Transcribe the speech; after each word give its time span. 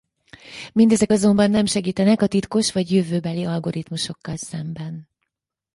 Mindezek 0.73 1.09
azonban 1.11 1.49
nem 1.49 1.65
segítenek 1.65 2.21
a 2.21 2.27
titkos 2.27 2.71
vagy 2.71 2.91
jövőbeli 2.91 3.45
algoritmusokkal 3.45 4.37
szemben. 4.37 5.07